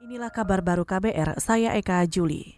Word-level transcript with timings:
Inilah 0.00 0.32
kabar 0.32 0.64
baru 0.64 0.88
KBR, 0.88 1.36
saya 1.44 1.76
Eka 1.76 2.00
Juli. 2.08 2.56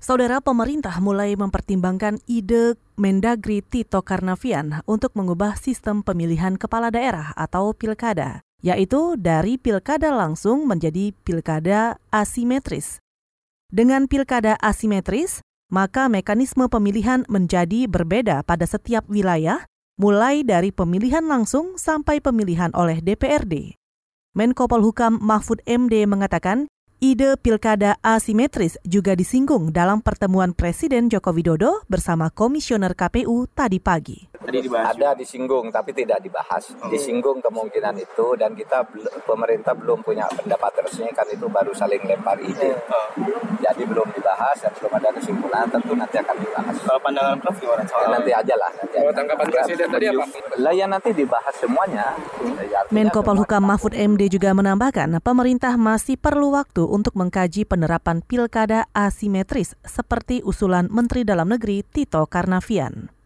Saudara 0.00 0.40
pemerintah 0.40 0.96
mulai 1.04 1.36
mempertimbangkan 1.36 2.16
ide 2.24 2.80
Mendagri 2.96 3.60
Tito 3.60 4.00
Karnavian 4.00 4.80
untuk 4.88 5.12
mengubah 5.12 5.60
sistem 5.60 6.00
pemilihan 6.00 6.56
kepala 6.56 6.88
daerah 6.88 7.36
atau 7.36 7.76
pilkada, 7.76 8.40
yaitu 8.64 9.20
dari 9.20 9.60
pilkada 9.60 10.08
langsung 10.16 10.64
menjadi 10.64 11.12
pilkada 11.28 12.00
asimetris. 12.08 13.04
Dengan 13.68 14.08
pilkada 14.08 14.56
asimetris, 14.56 15.44
maka 15.68 16.08
mekanisme 16.08 16.72
pemilihan 16.72 17.28
menjadi 17.28 17.84
berbeda 17.84 18.48
pada 18.48 18.64
setiap 18.64 19.04
wilayah, 19.12 19.60
mulai 20.00 20.40
dari 20.40 20.72
pemilihan 20.72 21.28
langsung 21.28 21.76
sampai 21.76 22.24
pemilihan 22.24 22.72
oleh 22.72 23.04
DPRD. 23.04 23.76
Menko 24.32 24.64
Polhukam 24.72 25.20
Mahfud 25.20 25.60
MD 25.68 26.08
mengatakan 26.08 26.64
Ide 26.98 27.38
pilkada 27.38 27.94
asimetris 28.02 28.74
juga 28.82 29.14
disinggung 29.14 29.70
dalam 29.70 30.02
pertemuan 30.02 30.50
Presiden 30.50 31.06
Joko 31.06 31.30
Widodo 31.30 31.86
bersama 31.86 32.26
Komisioner 32.26 32.98
KPU 32.98 33.46
tadi 33.54 33.78
pagi. 33.78 34.37
Tadi 34.38 34.58
dibahas. 34.62 34.94
Ada 34.94 35.18
disinggung 35.18 35.66
tapi 35.74 35.90
tidak 35.90 36.22
dibahas. 36.22 36.70
Oh. 36.78 36.86
Disinggung 36.88 37.42
kemungkinan 37.42 37.98
itu 37.98 38.26
dan 38.38 38.54
kita 38.54 38.86
pemerintah 39.26 39.74
belum 39.74 40.06
punya 40.06 40.30
pendapat 40.30 40.86
resmi 40.86 41.10
kan 41.10 41.26
itu 41.26 41.50
baru 41.50 41.74
saling 41.74 42.00
lempar 42.06 42.38
ide. 42.38 42.78
Oh. 42.86 43.08
Jadi 43.58 43.82
belum 43.82 44.08
dibahas 44.14 44.56
dan 44.62 44.72
belum 44.78 44.92
ada 44.94 45.10
kesimpulan 45.10 45.66
tentu 45.66 45.92
nanti 45.98 46.16
akan 46.22 46.36
dibahas. 46.38 46.76
Kalau 46.78 47.00
pandangan 47.02 47.36
Prof 47.42 47.56
gimana? 47.58 47.82
Ya, 47.82 48.06
nanti 48.08 48.30
aja 48.30 48.54
lah. 48.54 48.70
Nanti 48.78 48.96
Kalau 48.96 49.12
tanggapan 49.12 49.46
Presiden 49.50 49.88
tadi 49.90 50.06
apa? 50.06 50.24
Lah 50.62 50.72
ya 50.72 50.86
nanti 50.86 51.10
dibahas 51.10 51.54
semuanya. 51.58 52.06
Ya, 52.70 52.80
Menko 52.94 53.20
Polhukam 53.26 53.66
Mahfud 53.66 53.92
MD 53.92 54.30
juga 54.30 54.54
menambahkan 54.54 55.18
pemerintah 55.18 55.74
masih 55.74 56.14
perlu 56.14 56.54
waktu 56.54 56.86
untuk 56.86 57.18
mengkaji 57.18 57.66
penerapan 57.66 58.22
pilkada 58.22 58.86
asimetris 58.94 59.74
seperti 59.82 60.40
usulan 60.46 60.86
Menteri 60.86 61.26
Dalam 61.26 61.50
Negeri 61.50 61.82
Tito 61.82 62.22
Karnavian. 62.30 63.17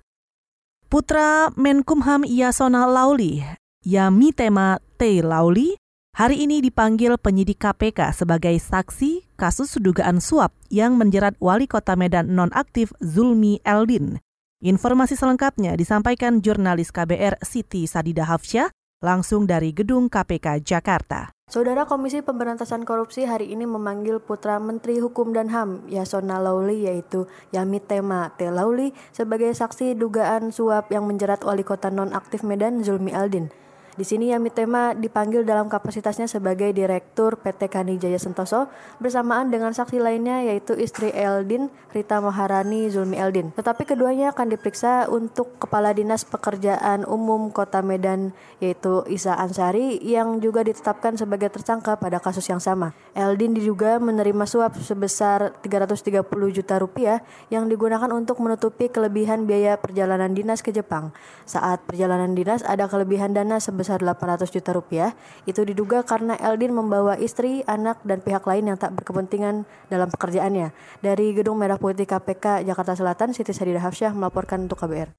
Putra 0.93 1.49
Menkumham 1.57 2.21
Yasona 2.29 2.85
Lauli, 2.85 3.41
Yamitema 3.81 4.77
T. 5.01 5.25
Lauli, 5.25 5.73
hari 6.13 6.45
ini 6.45 6.61
dipanggil 6.61 7.17
penyidik 7.17 7.65
KPK 7.65 8.13
sebagai 8.13 8.53
saksi 8.61 9.25
kasus 9.41 9.73
dugaan 9.81 10.21
suap 10.21 10.53
yang 10.69 11.01
menjerat 11.01 11.33
wali 11.41 11.65
kota 11.65 11.97
Medan 11.97 12.37
nonaktif 12.37 12.93
Zulmi 13.01 13.57
Eldin. 13.65 14.21
Informasi 14.61 15.17
selengkapnya 15.17 15.81
disampaikan 15.81 16.45
jurnalis 16.45 16.93
KBR 16.93 17.41
Siti 17.41 17.89
Sadida 17.89 18.29
Hafsyah 18.29 18.69
langsung 19.01 19.49
dari 19.49 19.73
Gedung 19.73 20.13
KPK 20.13 20.61
Jakarta. 20.61 21.33
Saudara 21.53 21.85
Komisi 21.85 22.25
Pemberantasan 22.25 22.89
Korupsi 22.89 23.29
hari 23.29 23.53
ini 23.53 23.69
memanggil 23.69 24.25
putra 24.25 24.57
Menteri 24.57 25.05
Hukum 25.05 25.37
dan 25.37 25.53
HAM 25.53 25.85
Yasona 25.85 26.41
Lauli 26.41 26.89
yaitu 26.89 27.29
Yamit 27.53 27.85
Tema 27.93 28.33
T. 28.41 28.49
Lauli 28.49 28.97
sebagai 29.13 29.53
saksi 29.53 29.93
dugaan 29.93 30.49
suap 30.49 30.89
yang 30.89 31.05
menjerat 31.05 31.45
wali 31.45 31.61
kota 31.61 31.93
nonaktif 31.93 32.41
Medan 32.41 32.81
Zulmi 32.81 33.13
Aldin. 33.13 33.53
Di 33.93 34.09
sini 34.09 34.33
Yami 34.33 34.49
Tema 34.49 34.97
dipanggil 34.97 35.45
dalam 35.45 35.69
kapasitasnya 35.69 36.25
sebagai 36.25 36.73
Direktur 36.73 37.37
PT 37.37 37.69
Kanijaya 37.69 38.17
Sentoso 38.17 38.73
bersamaan 38.97 39.53
dengan 39.53 39.77
saksi 39.77 40.01
lainnya 40.01 40.41
yaitu 40.41 40.73
istri 40.73 41.13
Eldin 41.13 41.69
Rita 41.93 42.17
Maharani 42.25 42.89
Zulmi 42.89 43.21
Eldin. 43.21 43.53
Tetapi 43.53 43.85
keduanya 43.85 44.33
akan 44.33 44.57
diperiksa 44.57 45.13
untuk 45.13 45.61
Kepala 45.61 45.93
Dinas 45.93 46.25
Pekerjaan 46.25 47.05
Umum 47.05 47.53
Kota 47.53 47.85
Medan 47.85 48.33
yaitu 48.65 49.05
Isa 49.13 49.37
Ansari 49.37 50.01
yang 50.01 50.41
juga 50.41 50.65
ditetapkan 50.65 51.21
sebagai 51.21 51.53
tersangka 51.53 52.01
pada 52.01 52.17
kasus 52.17 52.49
yang 52.49 52.65
sama. 52.65 52.97
Eldin 53.13 53.53
diduga 53.53 54.01
menerima 54.01 54.49
suap 54.49 54.73
sebesar 54.81 55.53
330 55.61 56.25
juta 56.49 56.81
rupiah 56.81 57.21
yang 57.53 57.69
digunakan 57.69 58.09
untuk 58.09 58.41
menutupi 58.41 58.89
kelebihan 58.89 59.45
biaya 59.45 59.77
perjalanan 59.77 60.33
dinas 60.33 60.65
ke 60.65 60.73
Jepang. 60.73 61.13
Saat 61.45 61.85
perjalanan 61.85 62.33
dinas 62.33 62.65
ada 62.65 62.89
kelebihan 62.89 63.37
dana 63.37 63.61
sebesar 63.61 63.82
sebesar 63.83 64.01
800 64.01 64.49
juta 64.49 64.71
rupiah 64.73 65.11
itu 65.45 65.67
diduga 65.67 66.07
karena 66.07 66.39
Eldin 66.39 66.73
membawa 66.73 67.19
istri, 67.19 67.67
anak, 67.67 67.99
dan 68.07 68.23
pihak 68.23 68.47
lain 68.47 68.71
yang 68.73 68.79
tak 68.79 68.95
berkepentingan 68.95 69.67
dalam 69.91 70.09
pekerjaannya. 70.09 70.71
Dari 71.03 71.27
Gedung 71.35 71.59
Merah 71.59 71.77
Putih 71.77 72.07
KPK 72.07 72.63
Jakarta 72.63 72.95
Selatan, 72.95 73.35
Siti 73.35 73.51
Sadida 73.51 73.83
Hafsyah 73.83 74.15
melaporkan 74.15 74.65
untuk 74.71 74.81
KBR. 74.81 75.13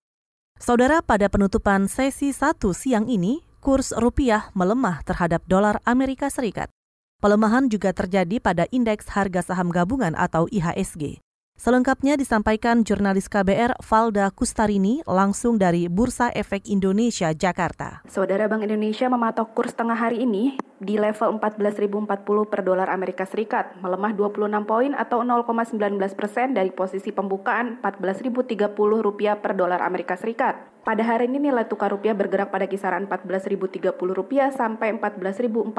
Saudara, 0.58 1.04
pada 1.04 1.28
penutupan 1.28 1.92
sesi 1.92 2.32
1 2.32 2.56
siang 2.72 3.12
ini, 3.12 3.44
kurs 3.60 3.92
rupiah 3.92 4.48
melemah 4.56 5.04
terhadap 5.04 5.44
dolar 5.46 5.84
Amerika 5.84 6.32
Serikat. 6.32 6.72
Pelemahan 7.20 7.72
juga 7.72 7.92
terjadi 7.96 8.40
pada 8.44 8.68
indeks 8.72 9.12
harga 9.12 9.44
saham 9.44 9.72
gabungan 9.72 10.12
atau 10.16 10.48
IHSG. 10.52 11.24
Selengkapnya 11.64 12.20
disampaikan 12.20 12.84
jurnalis 12.84 13.32
KBR 13.32 13.80
Valda 13.80 14.28
Kustarini 14.36 15.00
langsung 15.08 15.56
dari 15.56 15.88
Bursa 15.88 16.28
Efek 16.28 16.68
Indonesia, 16.68 17.32
Jakarta. 17.32 18.04
Saudara 18.04 18.52
Bank 18.52 18.68
Indonesia 18.68 19.08
mematok 19.08 19.56
kurs 19.56 19.72
tengah 19.72 19.96
hari 19.96 20.28
ini 20.28 20.60
di 20.84 21.00
level 21.00 21.40
14.040 21.40 22.52
per 22.52 22.68
dolar 22.68 22.92
Amerika 22.92 23.24
Serikat, 23.24 23.80
melemah 23.80 24.12
26 24.12 24.44
poin 24.68 24.92
atau 24.92 25.24
0,19 25.24 25.80
persen 26.20 26.52
dari 26.52 26.68
posisi 26.76 27.16
pembukaan 27.16 27.80
14.030 27.80 28.76
rupiah 29.00 29.40
per 29.40 29.56
dolar 29.56 29.80
Amerika 29.88 30.20
Serikat. 30.20 30.60
Pada 30.84 31.00
hari 31.00 31.32
ini 31.32 31.48
nilai 31.48 31.64
tukar 31.72 31.96
rupiah 31.96 32.12
bergerak 32.12 32.52
pada 32.52 32.68
kisaran 32.68 33.08
14.030 33.08 33.96
rupiah 33.96 34.52
sampai 34.52 35.00
14.043 35.00 35.72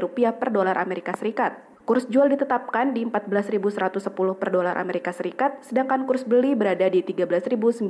rupiah 0.00 0.32
per 0.32 0.48
dolar 0.48 0.80
Amerika 0.80 1.12
Serikat. 1.12 1.76
Kurs 1.88 2.04
jual 2.12 2.28
ditetapkan 2.28 2.92
di 2.92 3.00
14.110 3.08 4.12
per 4.36 4.52
dolar 4.52 4.76
Amerika 4.76 5.08
Serikat, 5.08 5.64
sedangkan 5.64 6.04
kurs 6.04 6.20
beli 6.20 6.52
berada 6.52 6.84
di 6.84 7.00
13.969 7.00 7.88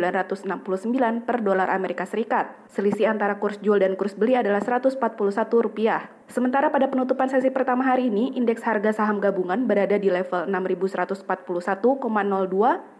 per 1.27 1.43
dolar 1.43 1.67
Amerika 1.67 2.07
Serikat. 2.07 2.47
Selisih 2.71 3.11
antara 3.11 3.43
kurs 3.43 3.59
jual 3.59 3.83
dan 3.83 3.99
kurs 3.99 4.15
beli 4.15 4.39
adalah 4.39 4.63
141 4.63 5.03
rupiah. 5.51 6.18
Sementara 6.29 6.69
pada 6.69 6.93
penutupan 6.93 7.33
sesi 7.33 7.49
pertama 7.49 7.89
hari 7.89 8.13
ini, 8.13 8.37
indeks 8.37 8.61
harga 8.61 8.93
saham 8.93 9.17
gabungan 9.17 9.65
berada 9.65 9.97
di 9.97 10.13
level 10.13 10.45
6.141,02, 10.45 11.25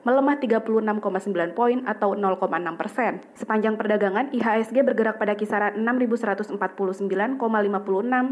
melemah 0.09 0.37
36,9 0.41 1.53
poin 1.53 1.85
atau 1.85 2.17
0,6 2.17 2.81
persen. 2.81 3.21
Sepanjang 3.37 3.77
perdagangan, 3.77 4.33
IHSG 4.33 4.81
bergerak 4.81 5.21
pada 5.21 5.37
kisaran 5.37 5.77
6.149,56 5.77 6.57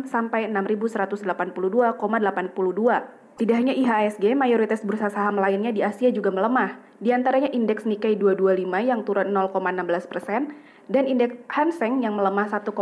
sampai 0.08 0.48
6.182,80 0.48 3.25
tidak 3.36 3.56
hanya 3.60 3.76
IHSG, 3.76 4.32
mayoritas 4.32 4.80
bursa 4.80 5.12
saham 5.12 5.36
lainnya 5.36 5.68
di 5.68 5.84
Asia 5.84 6.08
juga 6.08 6.32
melemah. 6.32 6.80
Di 6.96 7.12
antaranya 7.12 7.52
indeks 7.52 7.84
Nikkei 7.84 8.16
225 8.16 8.64
yang 8.80 9.04
turun 9.04 9.28
0,16 9.28 10.08
persen 10.08 10.56
dan 10.88 11.04
indeks 11.04 11.36
Hang 11.52 11.68
Seng 11.68 12.00
yang 12.00 12.16
melemah 12.16 12.48
1,49 12.48 12.72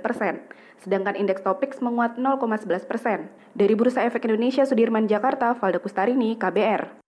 persen. 0.00 0.40
Sedangkan 0.80 1.12
indeks 1.12 1.44
Topix 1.44 1.84
menguat 1.84 2.16
0,11 2.16 2.88
persen. 2.88 3.28
Dari 3.52 3.76
Bursa 3.76 4.08
Efek 4.08 4.24
Indonesia, 4.24 4.64
Sudirman 4.64 5.04
Jakarta, 5.04 5.52
Valda 5.60 5.76
Kustarini, 5.76 6.40
KBR. 6.40 7.04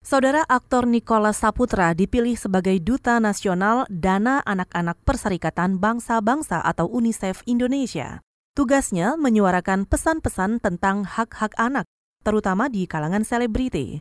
Saudara 0.00 0.46
aktor 0.46 0.86
Nicholas 0.86 1.42
Saputra 1.42 1.92
dipilih 1.92 2.38
sebagai 2.38 2.78
Duta 2.78 3.18
Nasional 3.18 3.90
Dana 3.90 4.40
Anak-Anak 4.46 5.02
Perserikatan 5.02 5.76
Bangsa-Bangsa 5.82 6.62
atau 6.62 6.86
UNICEF 6.86 7.42
Indonesia. 7.50 8.22
Tugasnya 8.54 9.18
menyuarakan 9.20 9.84
pesan-pesan 9.84 10.64
tentang 10.64 11.04
hak-hak 11.04 11.52
anak, 11.60 11.84
terutama 12.20 12.68
di 12.68 12.84
kalangan 12.84 13.24
selebriti. 13.24 14.00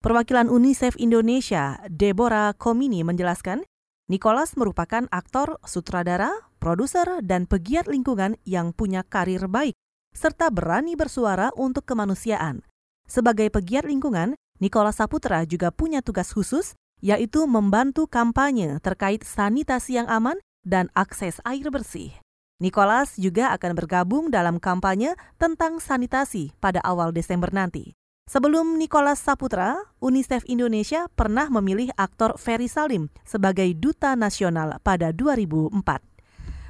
Perwakilan 0.00 0.48
UNICEF 0.48 0.96
Indonesia, 0.96 1.76
Deborah 1.90 2.56
Komini 2.56 3.04
menjelaskan, 3.04 3.62
Nicholas 4.10 4.56
merupakan 4.58 5.06
aktor, 5.12 5.60
sutradara, 5.62 6.32
produser, 6.58 7.22
dan 7.22 7.46
pegiat 7.46 7.86
lingkungan 7.86 8.34
yang 8.42 8.74
punya 8.74 9.06
karir 9.06 9.46
baik, 9.46 9.76
serta 10.10 10.50
berani 10.50 10.98
bersuara 10.98 11.54
untuk 11.54 11.86
kemanusiaan. 11.86 12.66
Sebagai 13.06 13.52
pegiat 13.54 13.86
lingkungan, 13.86 14.34
Nicholas 14.58 14.98
Saputra 14.98 15.46
juga 15.46 15.70
punya 15.70 16.02
tugas 16.02 16.34
khusus, 16.34 16.74
yaitu 17.00 17.46
membantu 17.48 18.10
kampanye 18.10 18.82
terkait 18.84 19.24
sanitasi 19.24 20.00
yang 20.00 20.08
aman 20.10 20.36
dan 20.66 20.92
akses 20.92 21.40
air 21.48 21.68
bersih. 21.72 22.12
Nicholas 22.60 23.16
juga 23.16 23.56
akan 23.56 23.72
bergabung 23.72 24.28
dalam 24.28 24.60
kampanye 24.60 25.16
tentang 25.40 25.80
sanitasi 25.80 26.52
pada 26.60 26.84
awal 26.84 27.08
Desember 27.08 27.48
nanti. 27.48 27.96
Sebelum 28.28 28.78
Nicholas 28.78 29.18
Saputra, 29.18 29.74
UNICEF 29.98 30.46
Indonesia 30.46 31.08
pernah 31.16 31.48
memilih 31.48 31.90
aktor 31.96 32.36
Ferry 32.36 32.70
Salim 32.70 33.10
sebagai 33.26 33.66
duta 33.74 34.14
nasional 34.14 34.78
pada 34.86 35.10
2004. 35.10 35.72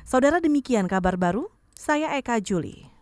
Saudara 0.06 0.40
demikian 0.40 0.88
kabar 0.88 1.18
baru, 1.18 1.50
saya 1.74 2.16
Eka 2.16 2.40
Juli. 2.40 2.99